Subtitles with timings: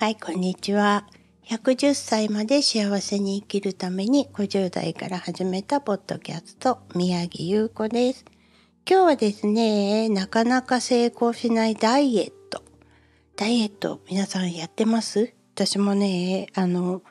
[0.00, 1.08] はい、こんにちは。
[1.48, 8.24] 110歳まで幸せに生きるために50代から始めたポッドキャスト、宮城優子です。
[8.88, 12.62] 今日はですね、なかなか成功しないダイエット。
[13.34, 15.34] ダイエット、皆さんやってます？
[15.56, 17.02] 私もね、あの、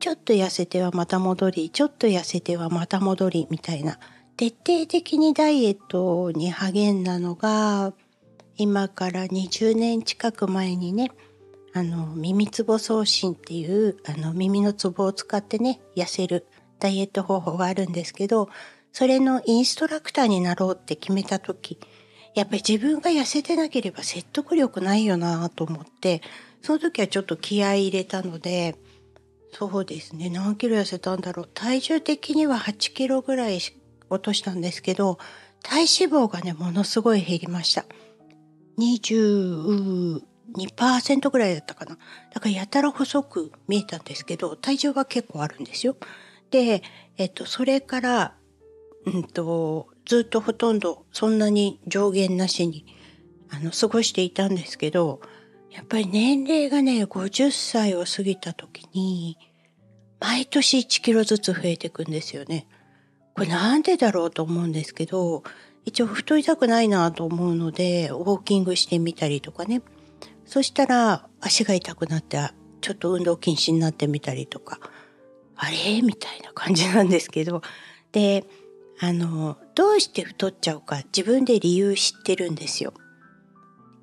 [0.00, 4.00] ちょっと痩せてはまた戻り、ちょっと痩せてはまた戻り、みたいな。
[4.36, 7.92] 徹底的にダイエットに励んだのが、
[8.56, 11.12] 今から20年近く前にね、
[11.74, 16.46] あの、耳つぼ送信っていう、あの、耳のつぼを使ってね、痩せる
[16.78, 18.48] ダイエット方法があるんですけど、
[18.92, 21.78] それのインストラクターになろうって決めた時、
[22.34, 26.22] やっぱり自分が痩せてなければ説得力ないよなと思って、
[26.60, 28.76] その時はちょっと気合い入れたので、
[29.52, 31.50] そうですね、何キロ痩せたんだろう。
[31.52, 33.60] 体重的には8キロぐらい
[34.08, 35.18] 落としたんですけど、
[35.62, 37.84] 体脂肪がね、ものすごい減りました。
[38.78, 40.22] 20
[40.56, 41.98] 2%ぐらいだったかな。
[42.32, 45.96] だからやたら細く見えたんですけど、体重は結構あるんですよ。
[46.50, 46.82] で、
[47.16, 48.34] えっと、それから、
[49.06, 52.86] うんと、ずっとほとんどそんなに上限なしに、
[53.50, 55.20] あの、過ごしていたんですけど、
[55.70, 59.38] やっぱり年齢がね、50歳を過ぎた時に、
[60.20, 62.66] 毎年1キロずつ増えていくんですよね。
[63.34, 65.42] これなんでだろうと思うんですけど、
[65.84, 69.82] 一応太りたくないなと思うので、ウォーキングしてみたりとかね。
[70.52, 72.38] そしたら足が痛くなって
[72.82, 74.80] ちょっと運動禁止になってみたりとか
[75.56, 76.02] あれ？
[76.02, 77.62] みたいな感じなんですけど
[78.12, 78.44] で
[79.00, 82.92] あのどうして太っちゃうか自分で理由知ってるんですよ。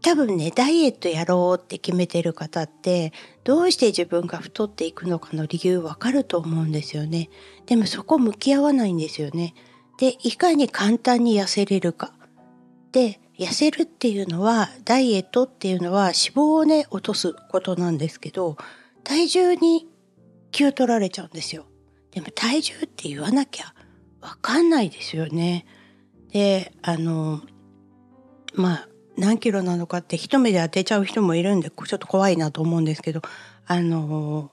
[0.01, 7.29] 多分ねダイエットやろうって決めてる方ってどうして自分が太っていくのかの理由わかると思うんですよね。
[7.67, 9.53] でもそこ向き合わないんですよね。
[9.99, 12.15] でいかに簡単に痩せれるか。
[12.91, 18.57] で痩せるっていうのはダイエットっていうのは脂肪をね落とすことなんですけど
[19.05, 19.87] 体重に
[20.51, 21.65] 気を取られちゃうんですよ。
[22.11, 23.73] でも体重って言わなきゃ
[24.19, 25.65] わかんないですよね。
[26.33, 27.41] であの
[28.53, 33.21] まあ何キロなのかって一目で当てちゃう人もいるんでちょっと怖いなと思うんですけど
[33.67, 34.51] あの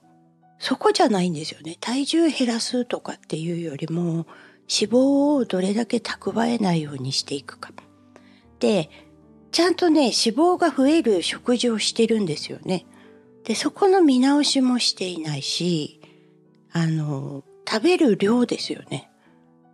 [0.59, 1.75] そこじゃないんですよね。
[1.81, 4.27] 体重減らすとかっていうよりも
[4.69, 7.71] 脂肪をどれだけ蓄えないようにしていくか。
[8.57, 8.89] って
[9.51, 12.85] ちゃんとね脂肪が増える食事をしてるんですよね。
[13.45, 16.01] でそこの見直しもしていないし
[16.73, 19.09] あの食べる量ですよね。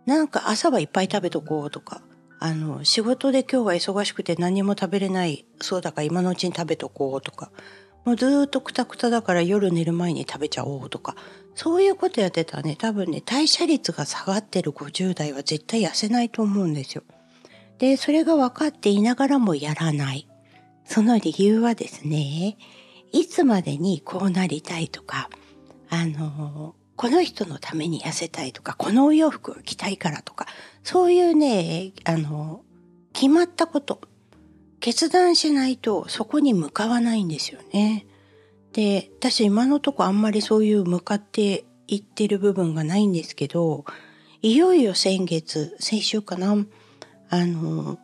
[0.06, 2.02] なんか朝はいっぱい食べとこうとか
[2.40, 7.50] あの仕事で今日は忙しくて何も食べれないそうだから今のうちに食べとこうとか
[8.04, 11.16] もうずっとくたくただから夜寝る前に食べちゃおうとか
[11.54, 17.02] そういうことやってたらね多分ね代謝率が下がってる50代は絶対痩せないと思うんですよ。
[17.78, 20.28] で、それが分かっていながらもやらない。
[20.84, 22.56] その理由はですね、
[23.12, 25.30] いつまでにこうなりたいとか、
[25.88, 30.46] あの、この人のために痩せたいとか、このお洋服を着たいからとか、
[30.82, 32.62] そういうね、あの、
[33.12, 34.00] 決まったこと、
[34.80, 38.06] 決断しないとそこに向かわないんですよね。
[38.72, 43.84] で、私今のとこあんまりそういう向かっていってる部分がないんですけど、
[44.42, 46.54] いよいよ先月、先週かな、
[47.30, 47.98] あの、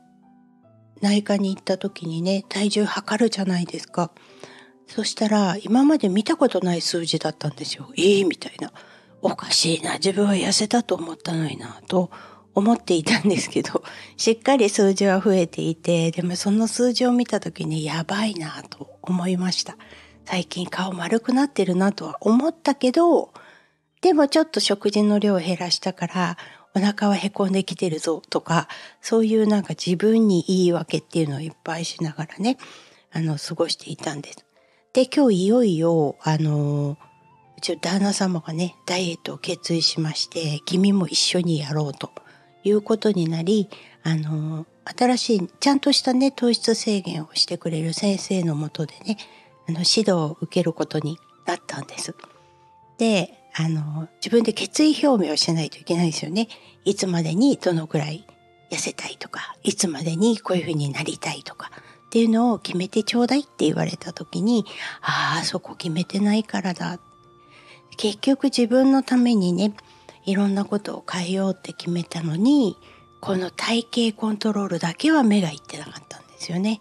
[1.00, 4.10] 内科に行った時にね、体重測るじゃないですか。
[4.86, 7.90] そしたら、今まで見たことない数字だったんですよ。
[7.96, 8.72] ええー、みたいな。
[9.22, 9.94] おかしいな。
[9.94, 11.80] 自分は痩せたと思ったのにな。
[11.86, 12.10] と
[12.54, 13.82] 思っていたんですけど、
[14.16, 19.76] しっかり数字は増えていて、でもその数字を見た時にやばいなと思いました。
[20.24, 23.32] 最近顔丸くなってるなとは思ったけど、
[24.00, 26.36] でもちょっと食事の量を減らしたから、
[26.74, 28.68] お腹はへこんできてるぞとか、
[29.00, 32.58] そういうなんか自分に言い訳っていうのをいっぱいしながらね、
[33.12, 34.46] あの、過ごしていたんです。
[34.92, 36.96] で、今日いよいよ、あの、
[37.56, 42.10] うちの旦那様がね、ダイエットを決意しまして、君も一緒にやろうと
[42.64, 43.68] いうことになり、
[44.02, 49.18] あの、新しい、ちゃんとしたね、糖質制限をしてくれる先生のもとでね、
[49.68, 52.14] あの、指導を受けることになったんです。
[52.98, 56.48] で、あの、自分で決意表明をしないといけないですよね。
[56.84, 58.26] いつまでにどのくらい
[58.70, 61.70] 痩せたいとか、いつまでにこういうふうになりたいとか、
[62.06, 64.64] っていうのを決めてちょうだいって言われた時に、
[65.00, 66.98] ああ、そこ決めてないからだ。
[67.96, 69.72] 結局自分のためにね、
[70.24, 72.76] いろんなことを変えようって決めたのに、
[73.20, 76.80] この体型コントロールだけは目がいってなかったんですよね。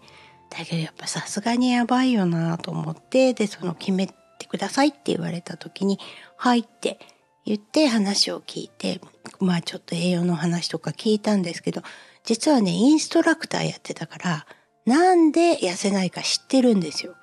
[0.50, 5.98] だけどやっぱさすがにやばいよなと思って、で、その決めてくださいって言われた時に、
[6.36, 6.98] はいって
[7.44, 9.00] 言って話を聞いて、
[9.38, 11.82] まあちょっと栄養の話とか聞いたんですけど、
[12.24, 14.46] 実はね、インストラクターやってたから、
[14.86, 17.14] なんで痩せないか知ってるんですよ。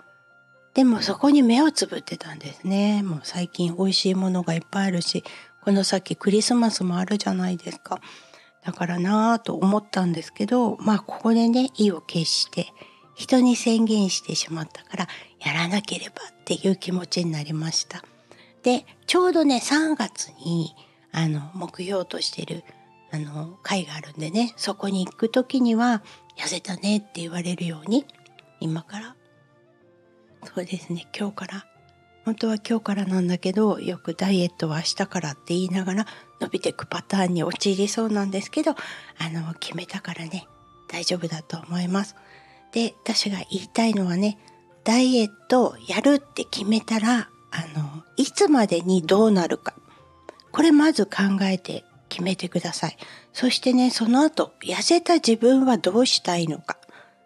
[0.73, 3.01] でもそこに目をつぶってたんですね。
[3.03, 5.23] もう最近美味しいものがいっぱいあるし、
[5.63, 7.99] この先クリスマスもあるじゃないですか。
[8.63, 12.67] だからなぁと思ったんですけど、まあここでね、意を決して
[13.15, 15.07] 人に宣言してしまったから
[15.39, 18.03] やらなければっていう気持ちになりました。
[18.63, 20.75] で、ちょうどね、3月に
[21.11, 22.63] あの目標としてる
[23.11, 26.01] あの会があるんでね、そこに行く時には
[26.37, 28.05] 痩せたねって言われるように
[28.59, 29.15] 今から
[30.43, 31.65] そうですね今日から
[32.25, 36.05] 本当は今日からなんだけどよくダイエットは明日からって言いながら
[36.41, 38.75] 伸びていくパターンに陥りそうなんですけどあ
[39.29, 40.45] の決めたからね
[40.89, 42.15] 大丈夫だと思います。
[42.71, 44.37] で私が言いたいのはね
[44.87, 49.73] ダイエットやるって決めたらあのいつまでにどうなるか。
[50.53, 51.11] これまず考
[51.41, 52.97] えて決めてください。
[53.33, 56.77] そしてねその後痩せた自分はどうしたいのか。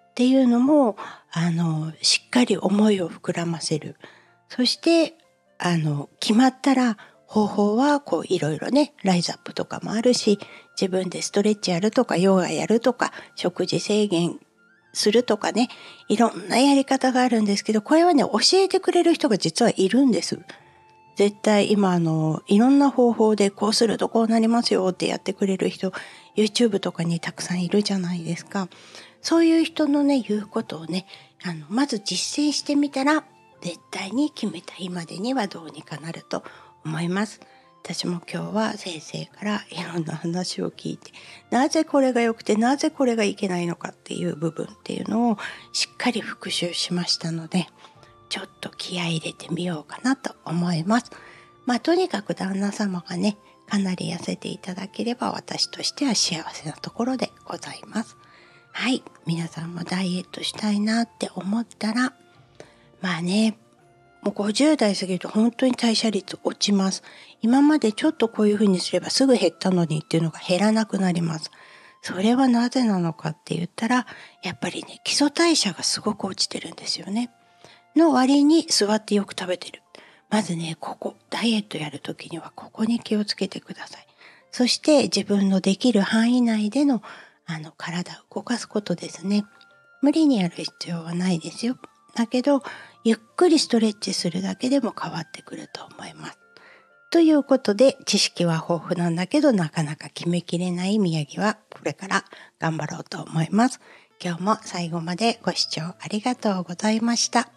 [0.10, 0.98] っていうのも
[1.32, 3.96] あのしっかり思いを膨らませる。
[4.50, 5.14] そして
[5.60, 6.98] あの決まったら
[7.28, 10.40] 方法はこういろいろねライズアップとかもあるし
[10.82, 14.40] 自分でストレッチやるとかヨガやるとか食事制限
[14.94, 15.70] するとかね
[16.08, 20.40] いろんなやり方があるんですけどこれはね教えてくれる人が実はいるんです。
[21.16, 25.92] 絶対今あのいろんな方法でこうするとこうなりますよってやってくれる人
[26.36, 28.70] YouTube とかにたくさんいるじゃないですか。
[29.22, 31.06] そういう人のね、言うことをね、
[31.44, 33.24] あの、まず実践してみたら、
[33.62, 36.44] 絶対に決めた日までにはどうにかなると
[36.84, 37.40] 思います。
[37.84, 41.12] 私も今日は先生からいろんな話を聞いて、
[41.50, 45.38] なぜこれが良くて、なぜこれがいけないのかっていう部分っていうのを
[45.74, 47.68] しっかり復習しましたので、
[48.30, 51.12] ちょっと気合入れてみようかなと思います。
[51.66, 53.38] まあとにかく旦那様がね、
[53.68, 58.16] かなり痩せていただければ私としては幸せなところでございます。
[58.74, 59.04] はい。
[59.26, 62.14] 皆さんもダイエットしたいなって思ったら、
[63.02, 63.58] まあね、
[64.22, 67.04] もう50代過ぎると本当に代謝率落ちます。
[67.42, 71.50] 今までちょっとこういう風にすればすぐ減ったのにっていうのが減らなくなります。
[72.02, 74.08] それはなぜなのかって言ったら、
[74.44, 77.32] やっぱりね、基礎代謝がすごく落ちてるんですよね。
[77.96, 79.82] の割に座ってよく食べてる。
[80.30, 84.08] まずね、ここ、ダイエットやるときにはここに気をつけてください。
[84.52, 87.02] そして自分のできる範囲内での
[87.46, 89.46] あの体を動かすことですね。
[90.02, 91.78] 無理にやる必要はないですよ。
[92.16, 92.64] だけど、
[93.04, 96.40] ゆっくりストレッチするだけでも変わってくると思います。
[97.12, 102.24] ということで、知識は豊富なんだけど、なかなか決めきれない宮城は、これから
[102.60, 103.82] 頑張ろうと思います。
[104.24, 107.50] 今日も最後までご視聴ありがとうございました。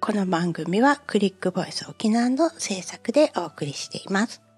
[0.00, 4.49] この番組はクリックボイス沖縄の制作でお送りしています。